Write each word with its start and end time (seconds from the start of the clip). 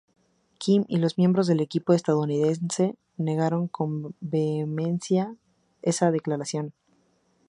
Kim 0.57 0.83
y 0.87 0.97
los 0.97 1.19
miembros 1.19 1.45
del 1.45 1.59
equipo 1.59 1.93
estadounidense 1.93 2.95
negaron 3.17 3.67
con 3.67 4.15
vehemencia 4.19 5.35
esa 5.83 6.09
declaración. 6.09 6.73